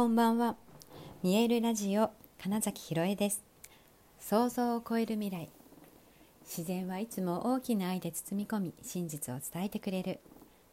[0.00, 0.56] こんばんは。
[1.22, 2.10] 見えるラジオ
[2.40, 3.44] 金崎ひろえです。
[4.18, 5.50] 想像を超える未来。
[6.42, 10.20] 自然はいつも大きな愛で包み込み真実を伝えてくれる。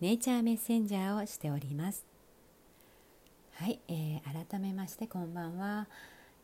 [0.00, 2.06] ネイチャーメッセンジャーをしております。
[3.56, 5.86] はい、えー、改めましてこんばんは。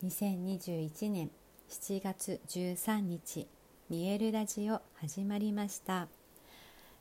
[0.05, 1.31] 2021年
[1.71, 3.47] 7月13日
[3.89, 6.09] 見えるラジオ始まりました。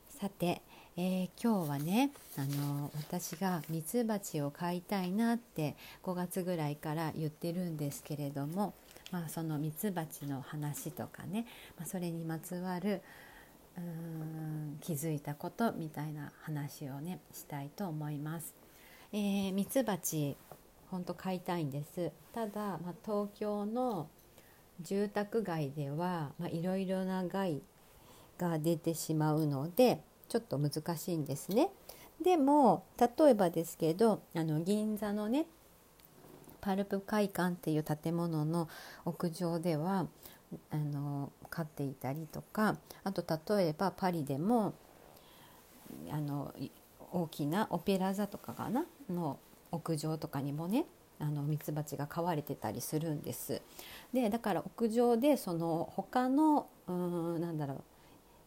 [0.08, 0.62] さて、
[0.98, 8.72] えー、今日はねあの私がミツバチを飼いたいなって5月ぐらいから言ってるんですけれども、
[9.12, 11.44] まあ、そのミツバチの話とかね、
[11.76, 13.02] まあ、それにまつわる
[13.76, 18.54] うーん気づいたことみたいな話をねしたいと思います。
[19.12, 20.34] えー、ミツバチ
[20.90, 24.08] 本当飼いたいんですただ、まあ、東京の
[24.80, 27.60] 住宅街ではいろいろな害
[28.38, 31.70] が出てしまうのでちょっと難しいんですね。
[32.22, 35.46] でも例えばですけどあの銀座のね
[36.60, 38.68] パルプ会館っていう建物の
[39.04, 40.06] 屋上では
[40.70, 43.24] あの飼っていたりとかあと
[43.56, 44.74] 例えばパリでも
[46.10, 46.54] あの
[47.12, 49.38] 大きなオペラ座とかかなの
[49.70, 50.86] 屋上とかにもね
[51.18, 53.62] あのミツバチが飼われてたりするんです。
[54.12, 57.82] でだから屋上でその他のうんなんだろう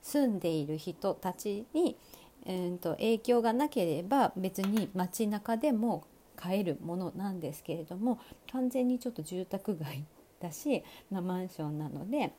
[0.02, 1.98] 住んでいる人たちに、
[2.46, 6.06] えーと、影響がなければ別に街中でも
[6.36, 8.20] 買えるものなんですけれども
[8.52, 10.06] 完全にちょっと住宅街
[10.40, 12.32] だし、まあ、マンションなので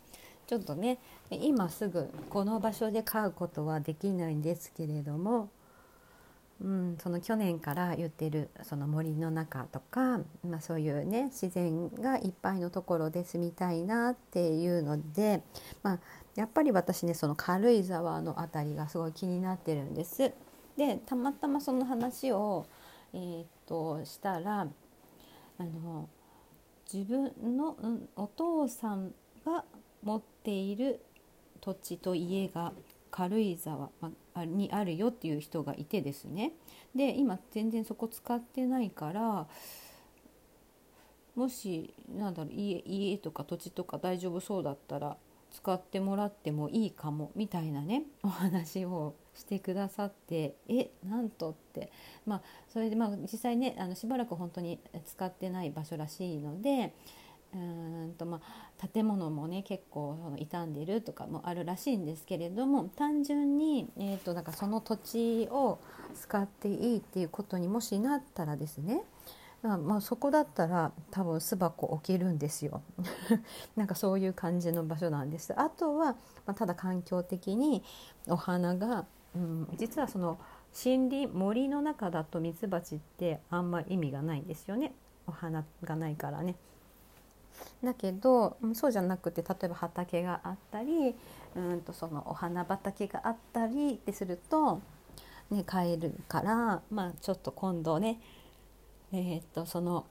[0.47, 0.99] ちょっとね
[1.31, 5.51] 今すぐこの場所で買うことはできないんですけれども
[6.63, 15.43] うん、その去年から言ってるその森の中とか、まあ、そういうね自然がいっぱいのところで住みたいなっていうので、
[15.83, 15.99] まあ、
[16.35, 20.33] やっぱり私ねその軽井沢の辺りがすごい気になってるんです。
[20.77, 22.67] でたまたまその話を、
[23.15, 24.67] えー、っとしたら
[25.59, 26.09] あの
[26.93, 29.13] 自分の、うん、お父さん
[29.45, 29.65] が
[30.03, 31.01] 持っている
[31.61, 32.73] 土地と家が
[33.11, 33.91] 軽井沢
[34.45, 36.53] にあるよっていう人がいてですね。
[36.95, 39.47] で今全然そこ使ってないから
[41.35, 45.17] もしなんだろう家家とか土地とか大丈夫そうだったら
[45.51, 51.91] 使ってもらってもいいかもみたいなね お話をしてくださってえなんとって。
[52.27, 56.93] まあそれでまあ実際ねあのしばらく本当に使ってない場所らしいので
[57.53, 65.81] うんとまあ、建物もね結構傷んでるとかもあるらしいんですけれども単純に、えーと、だかその土地を
[66.15, 69.03] 使っていいっていうことにもしなったらですね
[69.63, 72.81] まあ、そこだったら多分巣箱置けるんですよ。
[73.77, 75.53] なんかそういう感じの場所なんです。
[75.55, 76.13] あとは、
[76.47, 77.83] まあ、ただ環境的に
[78.27, 80.39] お花が、うん、実はその
[80.73, 84.95] 森林森の中だとミツバチってあんま意味がないんですよね。
[85.27, 86.57] お花がないからね。
[87.83, 91.15] だけどそうじゃなくて例えば畑があったり
[91.57, 94.81] うんとそのお花畑があったりってすると、
[95.51, 98.21] ね、買えるから、まあ、ちょっと今度ね、
[99.13, 100.07] えー、っとその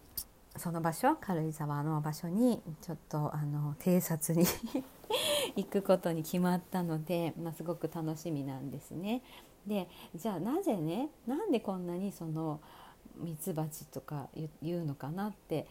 [0.58, 4.46] その場所軽井沢の場所にちょっとあの偵察に
[5.56, 9.22] 行くことに決まったので、まあ、すごく楽しみなんですね。
[9.68, 12.60] でじゃあなぜねなんでこんなにその
[13.18, 14.28] ミツバチとか
[14.62, 15.68] 言うのかなって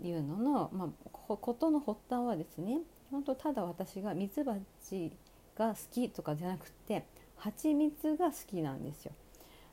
[0.00, 2.78] いうのの、まあ、ことの発端はですね
[3.10, 4.56] 本当ただ私がミツバ
[4.88, 5.12] チ
[5.56, 7.04] が好きとかじゃなくて
[7.36, 9.12] 蜂蜜が好きなんですよ。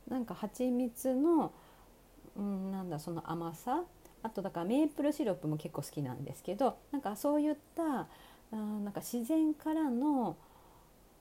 [0.08, 1.52] なんか蜂蜜の、
[2.36, 3.84] うん、なんだその甘さ
[4.22, 8.08] あとだからメープルシロップも結構好きなんですけどなんかそういった
[8.52, 10.36] あなんか自然からの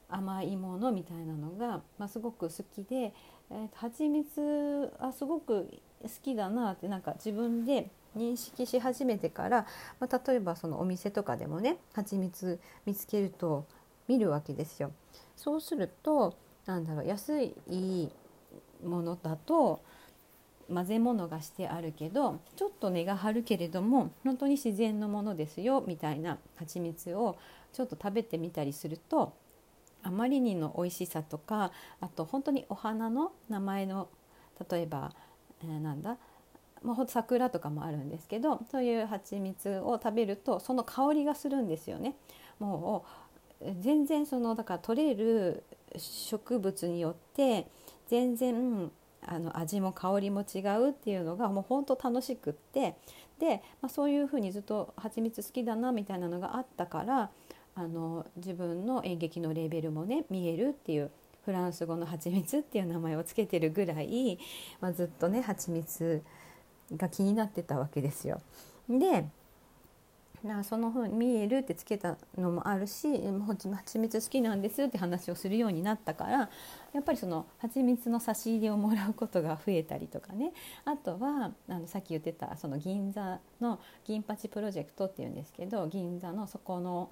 [0.09, 3.13] 甘いものみたいなのが、まあ、すごく好きで、
[3.51, 5.69] えー、蜂蜜あすごく
[6.03, 9.65] 好きだなってなんか自分で認識し始めてから、
[9.99, 13.65] まあ、例えばそのお店とかでもね蜂蜜見つけると
[14.07, 14.91] 見るわけですよ。
[15.35, 18.09] そうするとなんだろう安い
[18.83, 19.81] ものだと
[20.67, 27.37] 混ぜ物がしてあるけどちょっと値が張るけれども本当に自然のものですよみたいな蜂蜜を
[27.73, 29.33] ちょっと食べてみたりすると
[30.03, 34.09] あまりにの美味しさとかあと本当にお花の名前の
[34.69, 35.11] 例えば、
[35.63, 36.17] えー、なんだ？
[36.81, 42.15] まあ、桜とかもあるんですけどそういう蜂蜜を食べるとその香りがするんですよね。
[42.57, 43.05] も
[43.61, 45.63] う全然そのだから取れる
[45.97, 47.67] 植物によって
[48.07, 48.89] 全然
[49.21, 52.95] あの味も香りも違うっていうのがもうほんと楽しくって
[53.39, 57.29] で、まあ、そういうふうにずっと蜂蜜好きだなみたいなのがあったから
[57.75, 61.11] あの自分の演劇のレベルもね見えるっていう
[61.45, 64.39] フランス語の蜂蜜っていう名前をつけてるぐらい、
[64.81, 66.21] まあ、ずっとね蜂蜜
[66.95, 68.41] が気になってたわけですよ。
[68.89, 69.25] で
[70.43, 73.07] なその風に見えるってつけたのもあるし
[73.45, 76.49] 蜂蜜好きなんですって話をするようになったから
[76.93, 80.53] やっぱりその蜂蜜の差し入れをもらうことが増えたりとかね
[80.85, 87.11] あとはあのさっき言ってたその銀座の銀八プロジェクトっていうんですけど銀座のそこの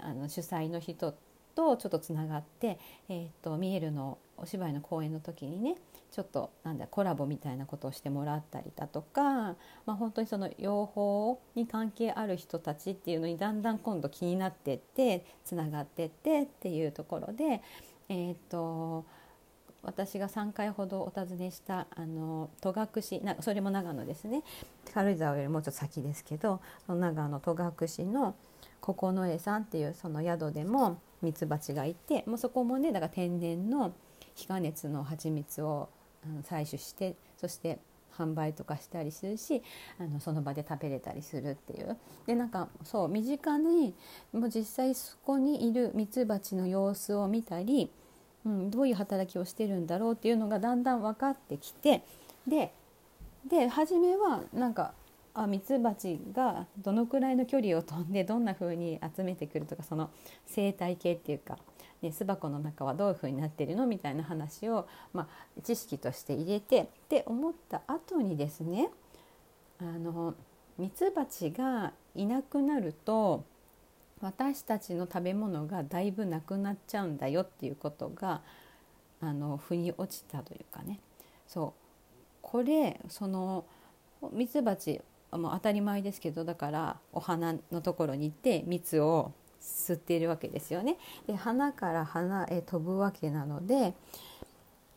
[0.00, 1.14] あの主催の人
[1.58, 2.78] とちょっとつながって、
[3.08, 5.74] えーと、ミエルのお芝居の公演の時にね
[6.12, 9.56] ちょっとなんだコラボみたいなことをしてもらったりだとか、ま
[9.88, 17.60] あ、本当にその養蜂に関係ある人たちっていうのにだんだん今度気になってってつながってってっていうところで、
[18.08, 19.04] えーと、
[19.82, 22.72] 私が3回ほどお尋ねしたあの戸
[23.02, 24.44] 隠なそれも長野ですね。
[24.94, 28.36] 軽井沢よりもうちょっと先ですけどその長野戸隠の
[28.80, 33.92] 九重さんっていうその宿でもミツバチがいてもうそこもねだから天然の
[34.34, 35.88] 非加熱の蜂蜜を
[36.48, 37.78] 採取してそして
[38.16, 39.62] 販売とかしたりするし
[39.98, 41.96] あのその場で食べれたりするっていう。
[42.26, 43.94] でなんかそう身近に
[44.32, 47.90] もう実際そこにいるミツバチの様子を見たり、
[48.44, 52.02] うん、どういう働きをしてるんだろうっていうのがだんだん分かってきて
[52.46, 52.72] で
[53.48, 54.92] で初めはなんか
[55.46, 60.10] ミツバチがどのくらいの距離を飛んでどんな風に集めてくるとかその
[60.46, 61.58] 生態系っていうか、
[62.02, 68.88] ね、巣箱の中はどういう風になってるのみたいな話を、まあ、知識として入れてって思った後にですね
[69.80, 70.34] あの
[70.76, 73.44] ミツバチがいなくなると
[74.20, 78.40] 私たちの食べ物がだいぶなくなっちゃうんだよっていうことが
[79.20, 81.00] あの腑に落ちたというかね。
[81.46, 81.88] そう。
[82.42, 83.64] これその
[84.32, 85.00] ミツバチ
[85.32, 90.96] もう当たり前ですけどだからお花のところに行って蜜を吸っているわけですよね。
[91.26, 93.94] で花から花へ飛ぶわけなので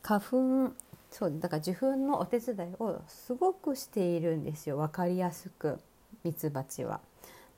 [0.01, 0.73] 花粉
[1.09, 5.79] そうだから受粉のお手伝いをすごくしているんですよ分かりやすく
[6.23, 7.01] ミツバチは。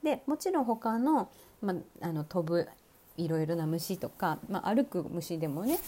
[0.02, 1.30] でもちろん他の,、
[1.62, 2.68] まあの飛ぶ
[3.16, 5.80] いろいろな虫とか、ま、歩く虫でもね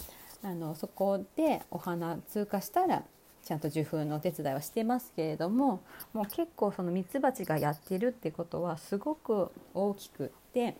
[0.43, 3.03] あのそこでお花通過したら
[3.45, 5.83] ちゃんと受粉のお手伝いはしてますけれども
[6.13, 10.75] もう結構そのミツバチがやってるってことはすごく大きくって、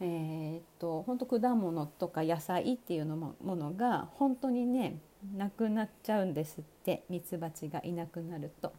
[0.00, 5.00] えー、っと本当果物とか野菜っていうのもものが本当にね
[5.36, 8.72] なくなっちゃうんですってミツバチがいなくなると。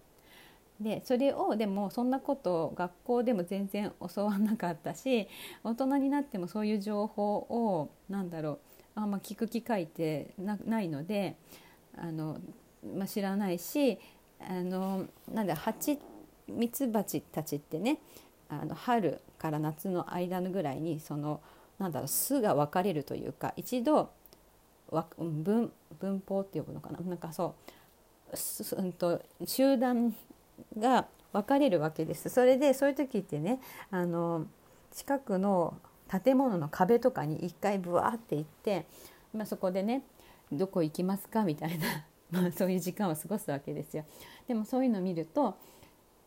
[0.79, 5.27] でそれをでもそんなことを学校でも全然教わんなかったし
[5.63, 8.59] 大人になってもそういう情報を何だろう
[8.95, 11.35] あんま聞く機会ってないので
[11.95, 12.39] あの
[12.83, 13.99] まあ、知らないし
[14.39, 15.99] あのなんだ蜂
[16.47, 17.99] ミツバチたちってね
[18.49, 21.41] あの春から夏の間のぐらいにその
[21.79, 24.09] なんだろう巣が分かれるというか一度
[24.89, 26.99] 分分法って呼ぶのかな？
[26.99, 27.55] なんかそ
[28.73, 30.15] ううんと集団
[30.77, 34.45] が分かれるわけですそれでそういう時ってねあの
[34.91, 35.77] 近くの
[36.23, 38.85] 建物の壁とかに一回ブワーって行って、
[39.33, 40.03] まあ、そこでね
[40.51, 44.05] 「どこ行きますか?」みたいなまあ、そういう時間を過ごすわけですよ。
[44.47, 45.57] でもそういうのを見ると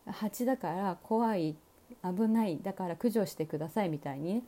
[0.05, 1.55] 蜂だから怖い
[2.03, 4.43] 危ないだから駆除してくださいみたいに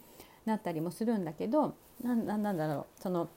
[0.45, 3.30] なったりもするんだけどなんなんだろうその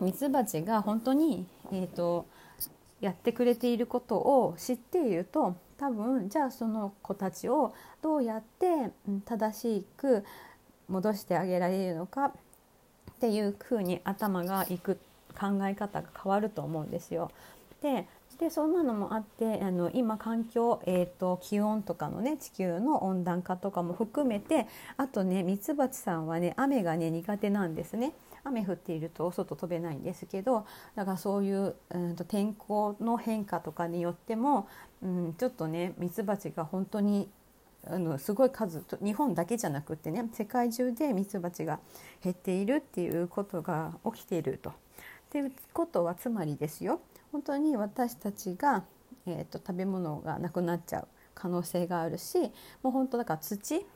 [0.00, 2.26] ミツバチが本当に、えーと、
[3.00, 8.90] やってくれていることを知っていると多分じゃあその子たちをどうやって
[9.24, 10.24] 正しく
[10.88, 12.32] 戻してあげられるのかっ
[13.20, 14.98] ていうふうに頭がいく
[15.40, 17.30] 考え方が変わると思うんですよ。
[17.82, 18.06] で
[18.38, 24.66] でそんなのもあってあの今環境、えーと、気温とかのね地球の温暖化とかも含めて
[24.96, 28.14] あとねミツバチさんはね雨がね苦手なんですね。
[28.42, 34.66] 雨降っていると外飛べないんですけどだからそういう、うんと、天候の変化とかによっても、
[35.02, 37.28] うん、ちょっとねミツバチが本当に
[37.86, 41.80] あのすごい数日本だけじゃなくってね世界中でミツバチが
[42.22, 44.72] 減っているっていうことが起きていると。
[45.30, 47.00] っていうことはつまりですよ。
[47.30, 48.82] 本当に私たちが、
[49.26, 52.40] えーと、食べ物がなくなっちゃう可能性があるし
[52.82, 53.86] もう本当だから土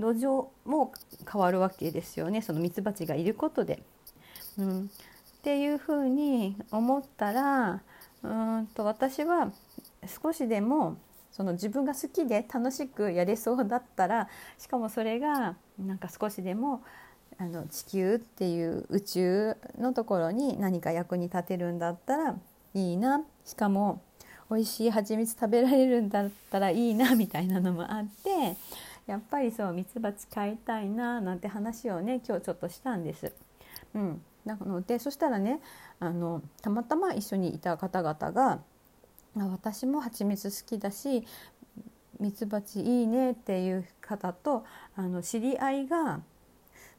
[0.00, 0.94] 土壌も
[1.30, 2.40] 変わるわけですよね。
[2.40, 3.82] そのミツバチがいることで。
[4.56, 7.82] うん、っていうふうに思ったら
[8.22, 9.52] うんと私は
[10.22, 10.96] 少しでも
[11.30, 16.82] その自分が好きで楽しくやれそうだったらしかもそれがなんか少しでも
[17.38, 22.36] あの地球っていう宇宙のところに何か役に立てるんだったら
[22.74, 24.02] いいなしかも
[24.50, 28.56] 美味しい蜂蜜食べられるんだったらいいなみたいなのもあって
[29.06, 33.32] やっぱりそうミツバチ飼いたいななんて話をね今日ちょっとしたんです。
[33.94, 35.60] うん、なのでそしたらね
[36.00, 38.60] あのたまたま一緒にいた方々が
[39.34, 41.24] 私も蜂蜜好きだし
[42.18, 44.64] ミツバチいいねっていう方と
[44.96, 46.20] あの知り合いが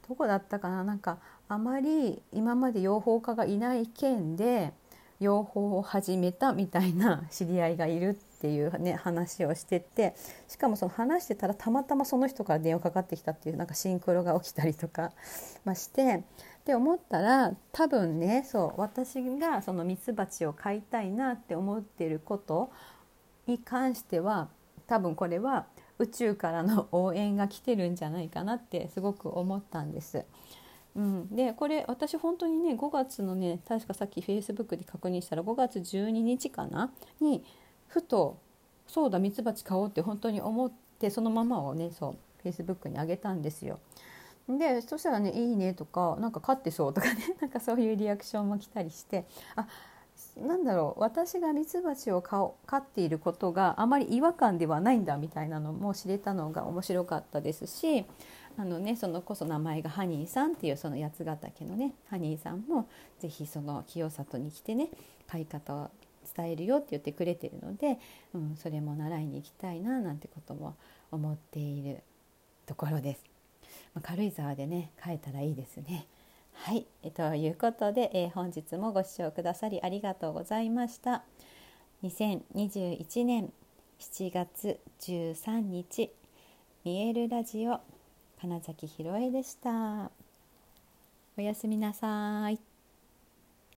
[0.09, 0.83] どこだったかな？
[0.83, 4.73] なんかあまり今まで養蜂家がいない県で
[5.19, 10.15] 養蜂を始めたみたいな 知り合いがいるっていうね話をしてて
[10.47, 15.11] しかもその話してたらたまたまその人から電話かかってきたっていうなんかシンクロが起きたりとか、
[15.63, 16.23] まして
[16.61, 22.71] って思ったら多分ねそう私がそのミツバチを飼いたいなって思ってること
[23.45, 24.49] に関しては
[24.87, 25.67] 多分これは
[25.99, 30.25] 宇宙からの応援が来てるんじゃないかなってすごく思ったんです。
[30.95, 36.91] うん、でこれ私本当にね5月のね確かさっきフェイスブックで確認したら5月12日かな？
[37.21, 37.43] に
[37.87, 38.39] ふと
[38.87, 43.79] そうだミツバチ買おうって本当に思ってそのままをねそうフェイスブックにあげたんですよ。
[44.57, 49.25] でそしたらね「いいね」とか「なんか飼ってそう」とかね なんかそういうリアクションも来たりして
[49.55, 49.67] あ
[50.45, 58.05] なんだろう私がミツバチを飼っていることがあまり違和感ではないんだみたいなのも知れたのが面白かったですし
[58.57, 64.89] あのねそのこそ名前がハニーさんっていうその八ヶ岳のねハニーさんも是非その清里に来てね
[65.27, 65.91] 飼い方を
[66.35, 67.97] 伝えるよって言ってくれてるので、
[68.33, 70.75] うん、それも習いに行きたいななんてことも
[71.11, 72.01] 思っている
[72.65, 73.23] ところです。
[73.93, 76.05] まあ、軽井沢でね飼えたらいいですね。
[76.63, 81.23] はい、えということで、えー、本日もご視聴くださりありがとうございました。
[82.03, 83.51] 2021年
[83.97, 86.11] 7月13日
[86.83, 87.79] 見えるラジオ
[88.39, 90.11] 金崎ひろえでした。
[91.37, 92.68] おやすみなさい。